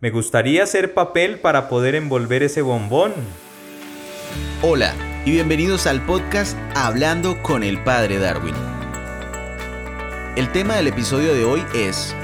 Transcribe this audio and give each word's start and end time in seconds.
Me 0.00 0.10
gustaría 0.10 0.64
hacer 0.64 0.92
papel 0.92 1.38
para 1.38 1.68
poder 1.68 1.94
envolver 1.94 2.42
ese 2.42 2.62
bombón. 2.62 3.12
Hola 4.60 4.92
y 5.24 5.30
bienvenidos 5.30 5.86
al 5.86 6.04
podcast 6.04 6.58
Hablando 6.74 7.40
con 7.42 7.62
el 7.62 7.80
Padre 7.84 8.18
Darwin. 8.18 8.56
El 10.36 10.50
tema 10.50 10.74
del 10.74 10.88
episodio 10.88 11.32
de 11.32 11.44
hoy 11.44 11.62
es 11.76 12.14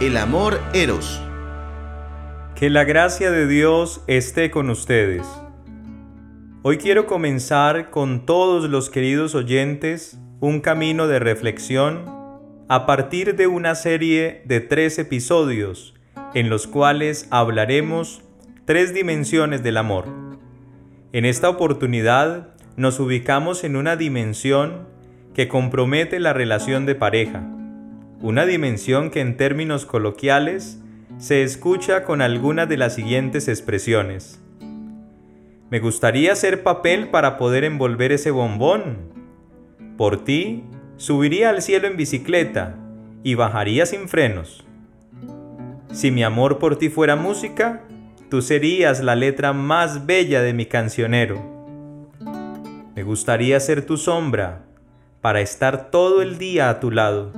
El 0.00 0.16
amor 0.16 0.60
eros. 0.74 1.22
Que 2.56 2.68
la 2.70 2.82
gracia 2.82 3.30
de 3.30 3.46
Dios 3.46 4.02
esté 4.08 4.50
con 4.50 4.68
ustedes. 4.68 5.24
Hoy 6.62 6.76
quiero 6.76 7.06
comenzar 7.06 7.90
con 7.90 8.26
todos 8.26 8.68
los 8.68 8.90
queridos 8.90 9.36
oyentes 9.36 10.18
un 10.40 10.60
camino 10.60 11.06
de 11.06 11.20
reflexión 11.20 12.04
a 12.68 12.84
partir 12.84 13.36
de 13.36 13.46
una 13.46 13.76
serie 13.76 14.42
de 14.44 14.60
tres 14.60 14.98
episodios 14.98 15.94
en 16.34 16.48
los 16.48 16.66
cuales 16.66 17.26
hablaremos 17.30 18.22
tres 18.64 18.94
dimensiones 18.94 19.62
del 19.62 19.76
amor. 19.76 20.06
En 21.12 21.24
esta 21.24 21.48
oportunidad 21.48 22.54
nos 22.76 23.00
ubicamos 23.00 23.64
en 23.64 23.76
una 23.76 23.96
dimensión 23.96 24.88
que 25.34 25.48
compromete 25.48 26.20
la 26.20 26.32
relación 26.32 26.86
de 26.86 26.94
pareja, 26.94 27.42
una 28.20 28.46
dimensión 28.46 29.10
que 29.10 29.20
en 29.20 29.36
términos 29.36 29.86
coloquiales 29.86 30.80
se 31.18 31.42
escucha 31.42 32.04
con 32.04 32.22
algunas 32.22 32.68
de 32.68 32.76
las 32.76 32.94
siguientes 32.94 33.48
expresiones. 33.48 34.40
Me 35.70 35.80
gustaría 35.80 36.32
hacer 36.32 36.62
papel 36.62 37.08
para 37.08 37.36
poder 37.38 37.64
envolver 37.64 38.12
ese 38.12 38.30
bombón. 38.30 38.98
Por 39.96 40.24
ti, 40.24 40.64
subiría 40.96 41.50
al 41.50 41.62
cielo 41.62 41.86
en 41.86 41.96
bicicleta 41.96 42.76
y 43.22 43.34
bajaría 43.34 43.86
sin 43.86 44.08
frenos. 44.08 44.64
Si 45.92 46.12
mi 46.12 46.22
amor 46.22 46.58
por 46.58 46.76
ti 46.76 46.88
fuera 46.88 47.16
música, 47.16 47.82
tú 48.28 48.42
serías 48.42 49.00
la 49.00 49.16
letra 49.16 49.52
más 49.52 50.06
bella 50.06 50.40
de 50.40 50.54
mi 50.54 50.66
cancionero. 50.66 51.42
Me 52.94 53.02
gustaría 53.02 53.58
ser 53.58 53.84
tu 53.84 53.96
sombra 53.96 54.66
para 55.20 55.40
estar 55.40 55.90
todo 55.90 56.22
el 56.22 56.38
día 56.38 56.70
a 56.70 56.78
tu 56.78 56.92
lado. 56.92 57.32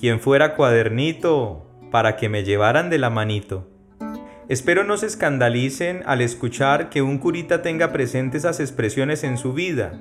Quien 0.00 0.18
fuera 0.18 0.54
cuadernito 0.54 1.66
para 1.90 2.16
que 2.16 2.30
me 2.30 2.42
llevaran 2.42 2.88
de 2.88 2.98
la 2.98 3.10
manito. 3.10 3.68
Espero 4.48 4.84
no 4.84 4.96
se 4.96 5.06
escandalicen 5.06 6.04
al 6.06 6.22
escuchar 6.22 6.88
que 6.88 7.02
un 7.02 7.18
curita 7.18 7.60
tenga 7.60 7.92
presentes 7.92 8.44
esas 8.44 8.60
expresiones 8.60 9.24
en 9.24 9.36
su 9.36 9.52
vida. 9.52 9.98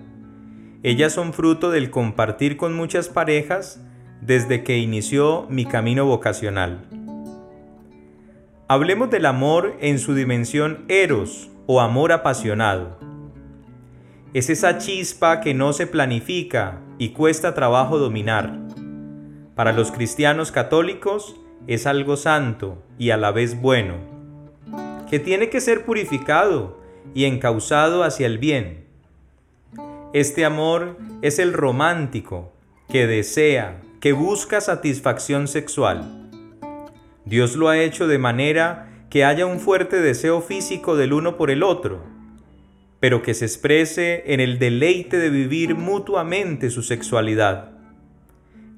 Ellas 0.83 1.13
son 1.13 1.33
fruto 1.33 1.69
del 1.69 1.89
compartir 1.89 2.55
con 2.55 2.75
muchas 2.75 3.09
parejas 3.09 3.81
desde 4.21 4.63
que 4.63 4.77
inició 4.77 5.47
mi 5.49 5.65
camino 5.65 6.05
vocacional. 6.05 6.94
Hablemos 8.67 9.11
del 9.11 9.27
amor 9.27 9.77
en 9.79 9.99
su 9.99 10.15
dimensión 10.15 10.85
eros 10.87 11.51
o 11.67 11.81
amor 11.81 12.11
apasionado. 12.11 12.97
Es 14.33 14.49
esa 14.49 14.79
chispa 14.79 15.39
que 15.39 15.53
no 15.53 15.71
se 15.71 15.85
planifica 15.85 16.81
y 16.97 17.09
cuesta 17.09 17.53
trabajo 17.53 17.99
dominar. 17.99 18.57
Para 19.53 19.71
los 19.71 19.91
cristianos 19.91 20.51
católicos 20.51 21.35
es 21.67 21.85
algo 21.85 22.17
santo 22.17 22.81
y 22.97 23.11
a 23.11 23.17
la 23.17 23.29
vez 23.29 23.61
bueno, 23.61 23.97
que 25.11 25.19
tiene 25.19 25.51
que 25.51 25.61
ser 25.61 25.85
purificado 25.85 26.79
y 27.13 27.25
encauzado 27.25 28.03
hacia 28.03 28.25
el 28.25 28.39
bien. 28.39 28.85
Este 30.11 30.43
amor 30.43 30.97
es 31.21 31.37
el 31.37 31.53
romántico 31.53 32.51
que 32.89 33.05
desea, 33.05 33.79
que 33.99 34.11
busca 34.13 34.59
satisfacción 34.59 35.47
sexual 35.47 36.24
Dios 37.25 37.55
lo 37.55 37.69
ha 37.69 37.79
hecho 37.79 38.07
de 38.07 38.19
manera 38.19 38.89
que 39.09 39.25
haya 39.25 39.45
un 39.45 39.59
fuerte 39.59 39.99
deseo 39.99 40.41
físico 40.41 40.95
del 40.95 41.13
uno 41.13 41.37
por 41.37 41.49
el 41.49 41.63
otro, 41.63 42.03
pero 42.99 43.21
que 43.21 43.33
se 43.33 43.45
exprese 43.45 44.33
en 44.33 44.39
el 44.39 44.59
deleite 44.59 45.17
de 45.17 45.29
vivir 45.29 45.75
mutuamente 45.75 46.69
su 46.69 46.83
sexualidad. 46.83 47.71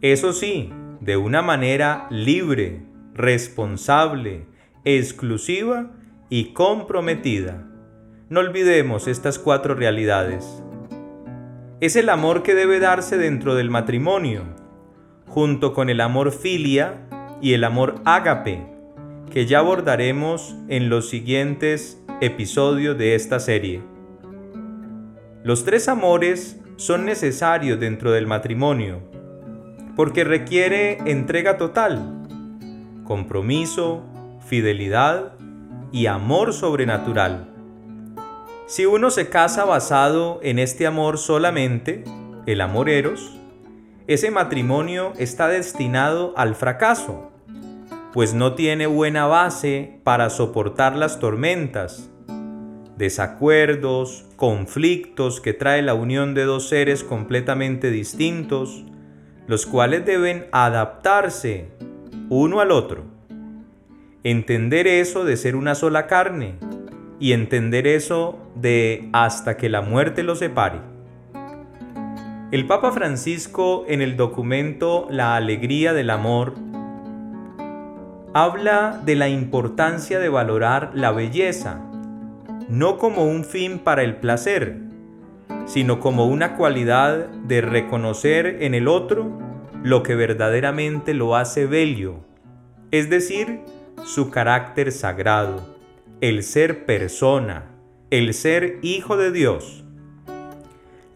Eso 0.02 0.31
sí, 0.31 0.72
de 1.02 1.18
una 1.18 1.41
manera 1.41 2.08
libre, 2.09 2.84
responsable, 3.13 4.46
exclusiva 4.85 5.91
y 6.29 6.53
comprometida. 6.53 7.68
No 8.29 8.40
olvidemos 8.40 9.08
estas 9.08 9.40
cuatro 9.40 9.75
realidades. 9.75 10.64
Es 11.79 11.96
el 11.96 12.09
amor 12.09 12.44
que 12.44 12.56
debe 12.56 12.79
darse 12.79 13.18
dentro 13.18 13.56
del 13.56 13.69
matrimonio, 13.69 14.44
junto 15.25 15.74
con 15.74 15.90
el 15.90 16.02
amor 16.02 16.31
filia 16.31 17.06
y 17.42 17.53
el 17.53 17.64
amor 17.64 17.96
ágape, 18.06 18.66
que 19.31 19.46
ya 19.46 19.59
abordaremos 19.59 20.56
en 20.68 20.90
los 20.90 21.09
siguientes 21.09 22.02
episodios 22.22 22.98
de 22.98 23.16
esta 23.16 23.40
serie. 23.40 23.81
Los 25.44 25.64
tres 25.64 25.88
amores 25.88 26.59
son 26.78 27.06
necesarios 27.06 27.80
dentro 27.80 28.12
del 28.12 28.28
matrimonio, 28.28 29.02
porque 29.96 30.24
requiere 30.24 30.97
entrega 31.06 31.58
total, 31.58 32.28
compromiso, 33.03 34.03
fidelidad 34.46 35.34
y 35.92 36.08
amor 36.08 36.53
sobrenatural. 36.53 37.53
Si 38.66 38.86
uno 38.86 39.09
se 39.12 39.30
casa 39.30 39.64
basado 39.64 40.40
en 40.44 40.59
este 40.59 40.86
amor 40.86 41.18
solamente, 41.18 42.03
el 42.46 42.62
amor 42.62 42.90
eros, 42.90 43.37
ese 44.07 44.31
matrimonio 44.31 45.12
está 45.18 45.50
destinado 45.50 46.34
al 46.38 46.56
fracaso, 46.56 47.29
pues 48.13 48.34
no 48.34 48.56
tiene 48.56 48.88
buena 48.88 49.25
base 49.28 50.00
para 50.06 50.29
soportar 50.29 50.95
las 50.95 51.19
tormentas, 51.19 52.09
desacuerdos, 52.96 54.25
conflictos 54.38 55.41
que 55.41 55.53
trae 55.53 55.81
la 55.81 55.94
unión 55.94 56.34
de 56.34 56.46
dos 56.46 56.69
seres 56.69 57.03
completamente 57.03 57.91
distintos, 57.91 58.85
los 59.46 59.66
cuales 59.66 60.06
deben 60.06 60.47
adaptarse 60.53 61.67
uno 62.29 62.62
al 62.62 62.72
otro. 62.72 63.03
Entender 64.23 64.88
eso 64.88 65.25
de 65.25 65.35
ser 65.35 65.57
una 65.57 65.75
sola 65.75 66.07
carne 66.07 66.56
y 67.19 67.34
entender 67.34 67.88
eso 67.88 68.40
de 68.56 69.09
hasta 69.12 69.57
que 69.57 69.67
la 69.67 69.81
muerte 69.81 70.23
los 70.23 70.40
separe. 70.40 70.97
El 72.50 72.66
Papa 72.66 72.94
Francisco 72.94 73.84
en 73.90 74.02
el 74.02 74.16
documento 74.16 75.06
La 75.12 75.35
Alegría 75.35 75.91
del 75.91 76.09
Amor 76.09 76.53
habla 78.34 79.02
de 79.03 79.18
la 79.18 79.28
importancia 79.28 80.18
de 80.18 80.30
valorar 80.30 80.91
la 80.94 81.12
belleza, 81.12 81.81
no 82.69 82.97
como 82.97 83.25
un 83.25 83.44
fin 83.44 83.80
para 83.80 84.02
el 84.02 84.16
placer, 84.16 84.78
sino 85.66 86.00
como 86.00 86.25
una 86.28 86.56
cualidad 86.56 87.28
de 87.28 87.59
reconocer 87.59 88.64
en 88.64 88.75
el 88.75 88.88
otro 88.88 89.29
lo 89.84 90.02
que 90.02 90.16
verdaderamente 90.16 91.14
lo 91.14 91.35
hace 91.35 91.66
bello, 91.66 92.19
es 92.91 93.09
decir, 93.09 93.59
su 94.06 94.31
carácter 94.31 94.94
sagrado, 94.94 95.75
el 96.22 96.44
ser 96.44 96.85
persona, 96.85 97.66
el 98.09 98.34
ser 98.34 98.79
hijo 98.84 99.18
de 99.18 99.34
Dios. 99.34 99.84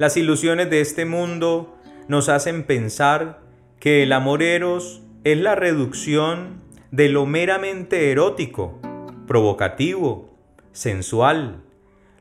Las 0.02 0.18
ilusiones 0.18 0.68
de 0.72 0.82
este 0.82 1.06
mundo 1.06 1.78
nos 2.08 2.28
hacen 2.28 2.64
pensar 2.64 3.42
que 3.80 4.02
el 4.02 4.14
amor 4.14 4.42
eros 4.42 5.04
es 5.24 5.38
la 5.38 5.54
reducción 5.54 6.64
de 6.90 7.08
lo 7.08 7.28
meramente 7.28 8.12
erótico, 8.12 8.82
provocativo, 9.28 10.36
sensual, 10.72 11.62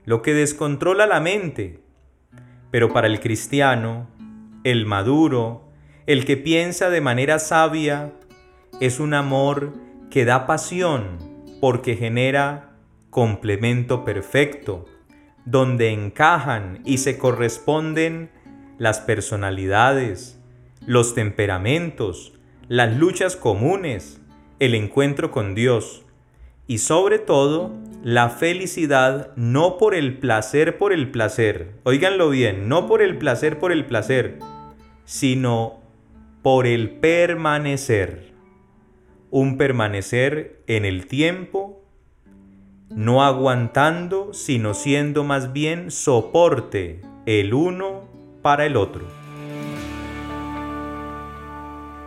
lo 0.04 0.20
que 0.20 0.34
descontrola 0.34 1.06
la 1.06 1.20
mente. 1.20 1.80
Pero 2.70 2.92
para 2.92 3.06
el 3.06 3.18
cristiano, 3.18 4.10
el 4.62 4.84
maduro, 4.84 5.66
el 6.04 6.26
que 6.26 6.36
piensa 6.36 6.90
de 6.90 7.00
manera 7.00 7.38
sabia, 7.38 8.12
es 8.78 9.00
un 9.00 9.14
amor 9.14 9.72
que 10.10 10.26
da 10.26 10.46
pasión 10.46 11.16
porque 11.62 11.96
genera 11.96 12.74
complemento 13.08 14.04
perfecto, 14.04 14.84
donde 15.44 15.90
encajan 15.90 16.80
y 16.84 16.98
se 16.98 17.18
corresponden 17.18 18.30
las 18.78 19.00
personalidades, 19.00 20.38
los 20.86 21.14
temperamentos, 21.14 22.32
las 22.68 22.96
luchas 22.96 23.36
comunes, 23.36 24.20
el 24.58 24.74
encuentro 24.74 25.30
con 25.30 25.54
Dios 25.54 26.04
y 26.66 26.78
sobre 26.78 27.18
todo 27.18 27.72
la 28.02 28.28
felicidad 28.30 29.32
no 29.36 29.76
por 29.76 29.94
el 29.94 30.18
placer 30.18 30.78
por 30.78 30.92
el 30.92 31.10
placer, 31.10 31.72
oíganlo 31.82 32.30
bien, 32.30 32.68
no 32.68 32.86
por 32.86 33.02
el 33.02 33.18
placer 33.18 33.58
por 33.58 33.72
el 33.72 33.86
placer, 33.86 34.38
sino 35.04 35.80
por 36.42 36.66
el 36.66 36.90
permanecer, 36.90 38.32
un 39.30 39.58
permanecer 39.58 40.62
en 40.66 40.84
el 40.84 41.06
tiempo 41.06 41.79
no 42.90 43.22
aguantando, 43.22 44.34
sino 44.34 44.74
siendo 44.74 45.24
más 45.24 45.52
bien 45.52 45.90
soporte 45.90 47.02
el 47.24 47.54
uno 47.54 48.02
para 48.42 48.66
el 48.66 48.76
otro. 48.76 49.06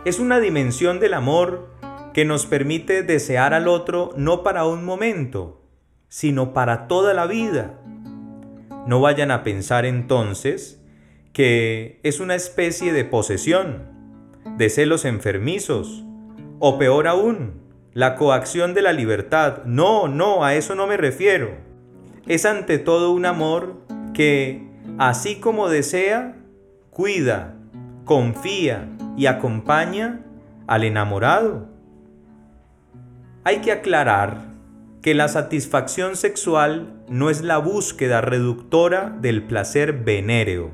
Es 0.04 0.18
una 0.18 0.38
dimensión 0.38 1.00
del 1.00 1.14
amor 1.14 1.70
que 2.12 2.26
nos 2.26 2.44
permite 2.44 3.02
desear 3.02 3.54
al 3.54 3.66
otro 3.66 4.10
no 4.16 4.42
para 4.42 4.66
un 4.66 4.84
momento, 4.84 5.62
sino 6.08 6.52
para 6.52 6.86
toda 6.86 7.14
la 7.14 7.26
vida. 7.26 7.80
No 8.86 9.00
vayan 9.00 9.30
a 9.30 9.42
pensar 9.42 9.86
entonces 9.86 10.82
que 11.32 11.98
es 12.02 12.20
una 12.20 12.34
especie 12.34 12.92
de 12.92 13.04
posesión, 13.04 13.84
de 14.58 14.68
celos 14.68 15.06
enfermizos, 15.06 16.04
o 16.60 16.78
peor 16.78 17.08
aún, 17.08 17.63
la 17.94 18.16
coacción 18.16 18.74
de 18.74 18.82
la 18.82 18.92
libertad. 18.92 19.64
No, 19.64 20.08
no, 20.08 20.44
a 20.44 20.54
eso 20.54 20.74
no 20.74 20.86
me 20.86 20.96
refiero. 20.96 21.56
Es 22.26 22.44
ante 22.44 22.78
todo 22.78 23.12
un 23.12 23.24
amor 23.24 23.80
que, 24.12 24.68
así 24.98 25.36
como 25.36 25.68
desea, 25.68 26.36
cuida, 26.90 27.54
confía 28.04 28.88
y 29.16 29.26
acompaña 29.26 30.20
al 30.66 30.84
enamorado. 30.84 31.68
Hay 33.44 33.58
que 33.58 33.72
aclarar 33.72 34.54
que 35.00 35.14
la 35.14 35.28
satisfacción 35.28 36.16
sexual 36.16 36.94
no 37.08 37.30
es 37.30 37.42
la 37.42 37.58
búsqueda 37.58 38.22
reductora 38.22 39.14
del 39.20 39.42
placer 39.42 39.92
venéreo, 39.92 40.70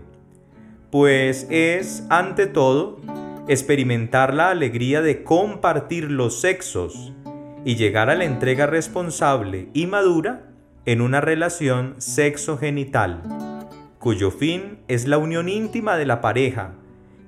pues 0.90 1.48
es, 1.50 2.04
ante 2.10 2.46
todo, 2.46 2.98
experimentar 3.48 4.34
la 4.34 4.50
alegría 4.50 5.02
de 5.02 5.22
compartir 5.22 6.10
los 6.10 6.40
sexos 6.40 7.12
y 7.64 7.76
llegar 7.76 8.10
a 8.10 8.14
la 8.14 8.24
entrega 8.24 8.66
responsable 8.66 9.68
y 9.74 9.86
madura 9.86 10.46
en 10.86 11.00
una 11.00 11.20
relación 11.20 11.94
sexo-genital, 11.98 13.22
cuyo 13.98 14.30
fin 14.30 14.78
es 14.88 15.06
la 15.06 15.18
unión 15.18 15.48
íntima 15.48 15.96
de 15.96 16.06
la 16.06 16.20
pareja, 16.20 16.72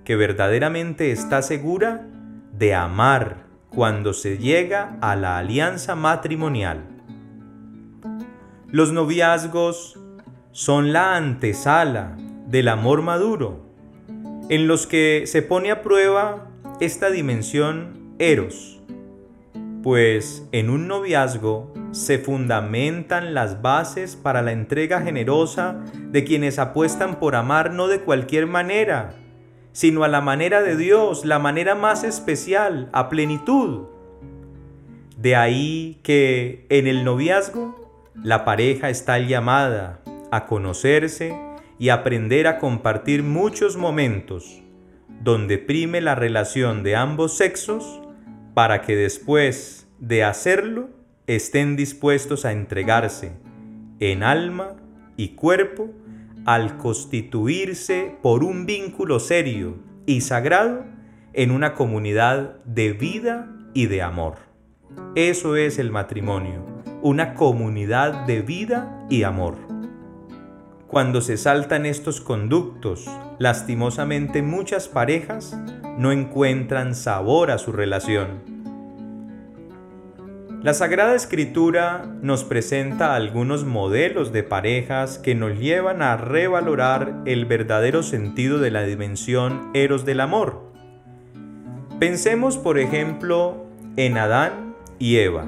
que 0.05 0.17
verdaderamente 0.17 1.12
está 1.12 1.43
segura 1.43 2.06
de 2.53 2.75
amar 2.75 3.44
cuando 3.69 4.12
se 4.12 4.38
llega 4.38 4.97
a 5.00 5.17
la 5.17 5.38
alianza 5.38 5.94
matrimonial. 5.94 6.85
Los 8.69 8.93
noviazgos 8.93 9.99
son 10.53 10.93
la 10.93 11.17
antesala 11.17 12.17
del 12.47 12.69
amor 12.69 13.03
maduro, 13.03 13.71
en 14.52 14.66
los 14.66 14.87
que 14.87 15.22
se 15.25 15.40
pone 15.40 15.70
a 15.70 15.81
prueba 15.81 16.50
esta 16.78 17.08
dimensión 17.08 18.14
eros, 18.19 18.82
pues 19.82 20.46
en 20.52 20.69
un 20.69 20.88
noviazgo 20.88 21.72
se 21.93 22.19
fundamentan 22.19 23.32
las 23.32 23.62
bases 23.62 24.14
para 24.14 24.43
la 24.43 24.52
entrega 24.52 25.00
generosa 25.00 25.81
de 26.10 26.25
quienes 26.25 26.58
apuestan 26.58 27.19
por 27.19 27.34
amar 27.34 27.72
no 27.72 27.88
de 27.88 28.00
cualquier 28.00 28.46
manera, 28.46 29.14
sino 29.72 30.04
a 30.04 30.08
la 30.08 30.20
manera 30.20 30.60
de 30.60 30.76
Dios, 30.76 31.25
la 31.25 31.38
manera 31.38 31.75
más 31.75 32.04
especial, 32.04 32.90
a 32.93 33.08
plenitud. 33.08 33.87
De 35.16 35.34
ahí 35.34 35.99
que 36.02 36.66
en 36.69 36.88
el 36.88 37.04
noviazgo 37.04 37.90
la 38.22 38.44
pareja 38.44 38.90
está 38.90 39.19
llamada 39.19 40.00
a 40.31 40.44
conocerse 40.44 41.34
y 41.82 41.88
aprender 41.88 42.46
a 42.46 42.61
compartir 42.61 43.25
muchos 43.25 43.76
momentos 43.76 44.62
donde 45.20 45.58
prime 45.58 46.00
la 46.00 46.14
relación 46.14 46.84
de 46.84 46.94
ambos 46.94 47.37
sexos 47.37 48.00
para 48.55 48.82
que 48.82 48.94
después 48.94 49.88
de 49.99 50.23
hacerlo 50.23 50.90
estén 51.26 51.75
dispuestos 51.75 52.44
a 52.44 52.52
entregarse 52.52 53.32
en 53.99 54.23
alma 54.23 54.76
y 55.17 55.31
cuerpo 55.31 55.90
al 56.44 56.76
constituirse 56.76 58.14
por 58.23 58.44
un 58.44 58.64
vínculo 58.64 59.19
serio 59.19 59.75
y 60.06 60.20
sagrado 60.20 60.85
en 61.32 61.50
una 61.50 61.75
comunidad 61.75 62.62
de 62.64 62.93
vida 62.93 63.52
y 63.75 63.87
de 63.87 64.02
amor. 64.02 64.37
Eso 65.17 65.56
es 65.56 65.81
el 65.81 65.90
matrimonio 65.90 66.64
una 67.02 67.35
comunidad 67.35 68.25
de 68.26 68.43
vida 68.43 69.05
y 69.11 69.25
amor. 69.25 69.81
Cuando 70.92 71.22
se 71.22 71.38
saltan 71.38 71.86
estos 71.86 72.20
conductos, 72.20 73.06
lastimosamente 73.38 74.42
muchas 74.42 74.88
parejas 74.88 75.58
no 75.96 76.12
encuentran 76.12 76.94
sabor 76.94 77.50
a 77.50 77.56
su 77.56 77.72
relación. 77.72 78.42
La 80.62 80.74
Sagrada 80.74 81.14
Escritura 81.14 82.04
nos 82.20 82.44
presenta 82.44 83.14
algunos 83.14 83.64
modelos 83.64 84.32
de 84.34 84.42
parejas 84.42 85.16
que 85.16 85.34
nos 85.34 85.58
llevan 85.58 86.02
a 86.02 86.18
revalorar 86.18 87.22
el 87.24 87.46
verdadero 87.46 88.02
sentido 88.02 88.58
de 88.58 88.70
la 88.70 88.82
dimensión 88.82 89.70
eros 89.72 90.04
del 90.04 90.20
amor. 90.20 90.60
Pensemos, 92.00 92.58
por 92.58 92.78
ejemplo, 92.78 93.64
en 93.96 94.18
Adán 94.18 94.74
y 94.98 95.16
Eva. 95.16 95.46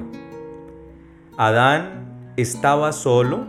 Adán 1.37 2.33
estaba 2.35 2.91
solo 2.93 3.45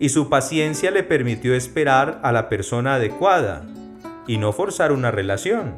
y 0.00 0.08
su 0.08 0.28
paciencia 0.28 0.90
le 0.90 1.04
permitió 1.04 1.54
esperar 1.54 2.20
a 2.24 2.32
la 2.32 2.48
persona 2.48 2.94
adecuada 2.94 3.66
y 4.26 4.38
no 4.38 4.52
forzar 4.52 4.90
una 4.90 5.10
relación. 5.10 5.74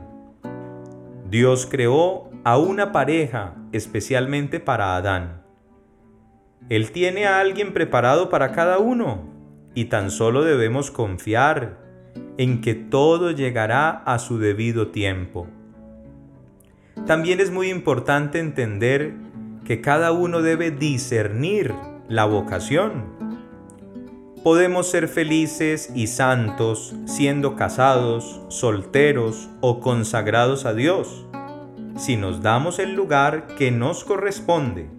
Dios 1.29 1.67
creó 1.69 2.31
a 2.45 2.57
una 2.57 2.93
pareja 2.93 3.57
especialmente 3.73 4.61
para 4.61 4.97
Adán. 4.97 5.43
Él 6.69 6.93
tiene 6.93 7.27
a 7.27 7.41
alguien 7.41 7.75
preparado 7.75 8.31
para 8.31 8.53
cada 8.53 8.79
uno 8.79 9.29
y 9.75 9.87
tan 9.87 10.11
solo 10.11 10.45
debemos 10.45 10.93
confiar 10.93 11.81
en 12.39 12.61
que 12.61 12.75
todo 12.75 13.33
llegará 13.33 13.91
a 13.91 14.21
su 14.21 14.39
debido 14.39 14.89
tiempo. 14.89 15.49
También 17.07 17.41
es 17.41 17.51
muy 17.51 17.71
importante 17.71 18.39
entender 18.39 19.15
que 19.65 19.81
cada 19.81 20.13
uno 20.13 20.43
debe 20.43 20.71
discernir 20.71 21.75
la 22.09 22.25
vocación. 22.25 23.31
Podemos 24.43 24.91
ser 24.91 25.09
felices 25.09 25.91
y 25.94 26.09
santos 26.09 26.94
siendo 27.06 27.55
casados, 27.55 28.41
solteros 28.49 29.49
o 29.61 29.81
consagrados 29.81 30.65
a 30.65 30.75
Dios, 30.75 31.27
si 31.97 32.17
nos 32.17 32.43
damos 32.43 32.79
el 32.79 32.94
lugar 32.94 33.47
que 33.56 33.71
nos 33.71 34.05
corresponde 34.05 34.91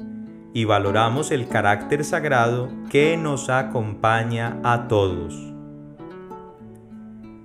y 0.54 0.66
valoramos 0.66 1.32
el 1.32 1.48
carácter 1.48 2.06
sagrado 2.06 2.70
que 2.90 3.18
nos 3.18 3.50
acompaña 3.50 4.60
a 4.64 4.88
todos. 4.88 5.36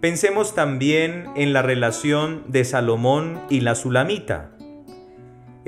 Pensemos 0.00 0.54
también 0.54 1.26
en 1.34 1.52
la 1.52 1.62
relación 1.62 2.44
de 2.46 2.64
Salomón 2.64 3.40
y 3.50 3.60
la 3.60 3.74
Sulamita 3.74 4.52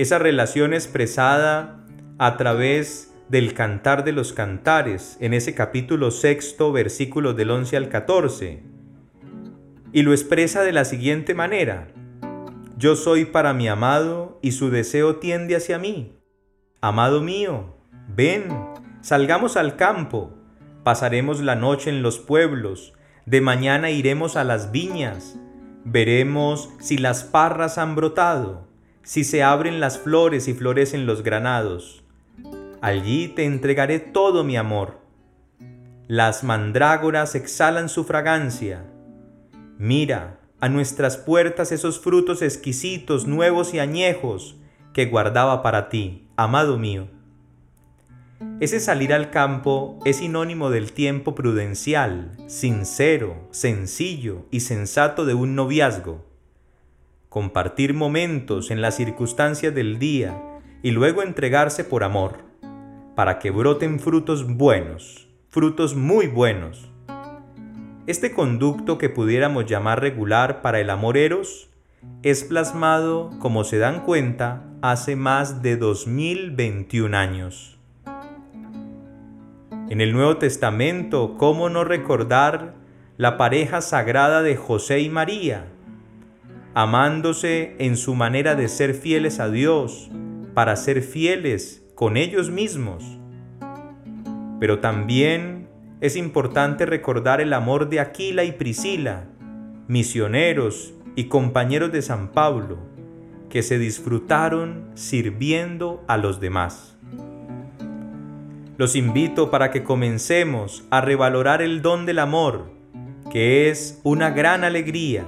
esa 0.01 0.19
relación 0.19 0.73
expresada 0.73 1.85
a 2.17 2.39
través 2.39 3.10
del 3.31 3.55
cantar 3.55 4.05
de 4.05 4.13
los 4.13 4.33
cantares, 4.33 5.17
en 5.21 5.33
ese 5.33 5.55
capítulo 5.55 6.11
sexto, 6.11 6.73
versículos 6.73 7.37
del 7.37 7.51
11 7.51 7.77
al 7.77 7.89
14. 7.89 8.63
Y 9.93 10.03
lo 10.03 10.13
expresa 10.13 10.63
de 10.63 10.73
la 10.73 10.85
siguiente 10.85 11.35
manera. 11.35 11.89
Yo 12.77 12.97
soy 12.97 13.25
para 13.25 13.55
mi 13.55 13.69
amado 13.69 14.39
y 14.43 14.53
su 14.53 14.71
deseo 14.71 15.17
tiende 15.17 15.57
hacia 15.57 15.79
mí. 15.79 16.19
Amado 16.81 17.23
mío, 17.23 17.77
ven, 18.09 18.49
salgamos 19.01 19.57
al 19.57 19.77
campo, 19.77 20.35
pasaremos 20.83 21.41
la 21.41 21.55
noche 21.55 21.89
en 21.89 22.03
los 22.03 22.19
pueblos, 22.19 22.93
de 23.27 23.41
mañana 23.41 23.91
iremos 23.91 24.37
a 24.37 24.45
las 24.45 24.73
viñas, 24.73 25.39
veremos 25.85 26.69
si 26.81 26.99
las 26.99 27.23
parras 27.23 27.79
han 27.79 27.95
brotado 27.95 28.71
si 29.03 29.25
se 29.25 29.43
abren 29.43 29.81
las 29.81 29.99
flores 29.99 30.47
y 30.49 30.55
florecen 30.55 31.07
los 31.07 31.23
granados. 31.23 32.05
Allí 32.81 33.29
te 33.29 33.45
entregaré 33.45 33.99
todo 33.99 34.45
mi 34.45 34.57
amor. 34.57 35.01
Las 36.09 36.43
mandrágoras 36.45 37.35
exhalan 37.35 37.89
su 37.89 38.05
fragancia. 38.05 38.85
Mira 39.79 40.41
a 40.61 40.69
nuestras 40.69 41.17
puertas 41.17 41.73
esos 41.73 42.01
frutos 42.01 42.43
exquisitos, 42.43 43.27
nuevos 43.27 43.75
y 43.75 43.79
añejos 43.79 44.57
que 44.93 45.07
guardaba 45.07 45.63
para 45.63 45.89
ti, 45.89 46.29
amado 46.37 46.79
mío. 46.79 47.09
Ese 48.61 48.81
salir 48.81 49.13
al 49.13 49.31
campo 49.31 49.99
es 50.05 50.17
sinónimo 50.17 50.71
del 50.71 50.93
tiempo 50.93 51.35
prudencial, 51.35 52.33
sincero, 52.47 53.49
sencillo 53.51 54.47
y 54.51 54.61
sensato 54.61 55.25
de 55.25 55.35
un 55.35 55.55
noviazgo 55.55 56.31
compartir 57.31 57.95
momentos 57.95 58.73
en 58.73 58.83
las 58.83 58.97
circunstancias 58.97 59.73
del 59.73 60.01
día 60.01 60.43
y 60.83 60.91
luego 60.91 61.23
entregarse 61.23 61.85
por 61.85 62.03
amor, 62.03 62.39
para 63.21 63.39
que 63.39 63.51
broten 63.51 64.01
frutos 64.01 64.47
buenos, 64.47 65.29
frutos 65.51 65.95
muy 65.95 66.27
buenos. 66.27 66.91
Este 68.07 68.33
conducto 68.33 68.97
que 68.97 69.11
pudiéramos 69.11 69.67
llamar 69.67 70.01
regular 70.01 70.63
para 70.63 70.81
el 70.81 70.89
amor 70.89 71.19
eros 71.19 71.69
es 72.23 72.45
plasmado, 72.45 73.29
como 73.39 73.65
se 73.65 73.77
dan 73.77 74.07
cuenta, 74.07 74.65
hace 74.81 75.17
más 75.17 75.61
de 75.61 75.77
2021 75.77 77.15
años. 77.15 77.79
En 79.91 80.01
el 80.01 80.15
Nuevo 80.15 80.39
Testamento, 80.39 81.37
¿cómo 81.37 81.69
no 81.69 81.85
recordar 81.85 82.73
la 83.19 83.37
pareja 83.37 83.83
sagrada 83.83 84.41
de 84.41 84.57
José 84.57 85.01
y 85.01 85.11
María, 85.11 85.67
amándose 86.73 87.77
en 87.81 87.99
su 87.99 88.15
manera 88.15 88.55
de 88.55 88.69
ser 88.69 88.95
fieles 88.95 89.41
a 89.41 89.51
Dios, 89.51 90.11
para 90.55 90.75
ser 90.77 91.03
fieles 91.03 91.81
con 92.01 92.17
ellos 92.17 92.51
mismos. 92.51 93.05
Pero 94.59 94.79
también 94.79 95.69
es 96.01 96.17
importante 96.17 96.87
recordar 96.87 97.43
el 97.43 97.53
amor 97.53 97.91
de 97.91 98.01
Aquila 98.01 98.43
y 98.45 98.53
Priscila, 98.53 99.27
misioneros 99.87 100.95
y 101.15 101.25
compañeros 101.25 101.93
de 101.93 102.01
San 102.01 102.33
Pablo, 102.33 102.79
que 103.51 103.63
se 103.63 103.79
disfrutaron 103.79 104.87
sirviendo 104.95 106.03
a 106.09 106.17
los 106.17 106.41
demás. 106.41 106.97
Los 108.79 108.97
invito 108.97 109.51
para 109.51 109.71
que 109.71 109.85
comencemos 109.85 110.85
a 110.89 111.03
revalorar 111.03 111.61
el 111.61 111.83
don 111.83 112.07
del 112.07 112.21
amor, 112.21 112.71
que 113.31 113.69
es 113.69 114.01
una 114.05 114.31
gran 114.31 114.65
alegría, 114.65 115.27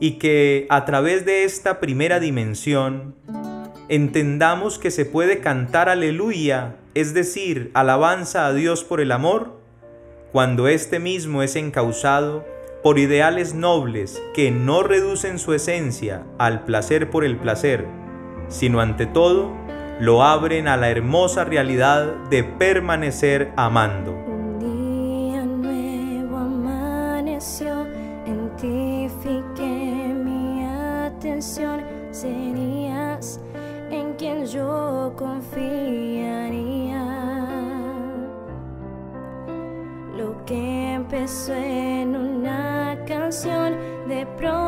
y 0.00 0.18
que 0.18 0.66
a 0.68 0.84
través 0.84 1.24
de 1.24 1.44
esta 1.44 1.80
primera 1.80 2.20
dimensión 2.20 3.14
entendamos 3.88 4.78
que 4.78 4.90
se 4.90 5.04
puede 5.04 5.40
cantar 5.40 5.88
aleluya, 5.88 6.76
es 6.94 7.14
decir, 7.14 7.70
alabanza 7.74 8.46
a 8.46 8.52
Dios 8.52 8.84
por 8.84 9.00
el 9.00 9.12
amor, 9.12 9.58
cuando 10.32 10.68
éste 10.68 10.98
mismo 10.98 11.42
es 11.42 11.56
encausado 11.56 12.44
por 12.82 12.98
ideales 12.98 13.54
nobles 13.54 14.22
que 14.34 14.50
no 14.50 14.82
reducen 14.82 15.38
su 15.38 15.54
esencia 15.54 16.24
al 16.38 16.64
placer 16.64 17.10
por 17.10 17.24
el 17.24 17.36
placer, 17.36 17.86
sino 18.48 18.80
ante 18.80 19.06
todo 19.06 19.52
lo 20.00 20.22
abren 20.22 20.66
a 20.68 20.76
la 20.76 20.90
hermosa 20.90 21.44
realidad 21.44 22.14
de 22.30 22.42
permanecer 22.42 23.52
amando. 23.56 24.33
Empezó 41.24 41.54
en 41.54 42.14
una 42.14 42.98
canción, 43.06 43.78
de 44.06 44.26
pronto 44.36 44.63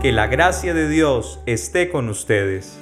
Que 0.00 0.12
la 0.12 0.28
gracia 0.28 0.74
de 0.74 0.88
Dios 0.88 1.40
esté 1.44 1.90
con 1.90 2.08
ustedes. 2.08 2.78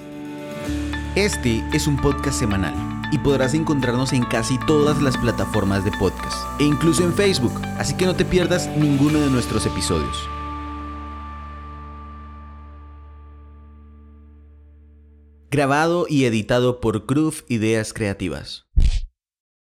Este 1.15 1.65
es 1.73 1.87
un 1.87 1.97
podcast 1.97 2.39
semanal 2.39 2.75
y 3.11 3.17
podrás 3.17 3.55
encontrarnos 3.55 4.13
en 4.13 4.23
casi 4.23 4.59
todas 4.67 5.01
las 5.01 5.17
plataformas 5.17 5.83
de 5.83 5.93
podcast 5.93 6.37
e 6.61 6.65
incluso 6.65 7.05
en 7.05 7.15
Facebook, 7.15 7.59
así 7.79 7.97
que 7.97 8.05
no 8.05 8.15
te 8.15 8.27
pierdas 8.27 8.69
ninguno 8.77 9.19
de 9.19 9.31
nuestros 9.31 9.65
episodios. 9.65 10.29
Grabado 15.51 16.05
y 16.11 16.27
editado 16.27 16.83
por 16.83 17.07
Groove 17.07 17.45
Ideas 17.49 17.95
Creativas. 17.95 18.66